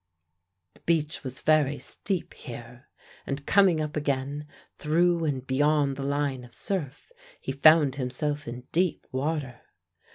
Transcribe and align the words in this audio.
The 0.73 0.79
beach 0.79 1.23
was 1.23 1.41
very 1.41 1.77
steep 1.77 2.33
here, 2.33 2.89
and 3.27 3.45
coming 3.45 3.79
up 3.79 3.95
again 3.95 4.47
through 4.79 5.25
and 5.25 5.45
beyond 5.45 5.95
the 5.95 6.01
line 6.01 6.43
of 6.43 6.55
surf, 6.55 7.11
he 7.39 7.51
found 7.51 7.97
himself 7.97 8.47
in 8.47 8.63
deep 8.71 9.05
water. 9.11 9.61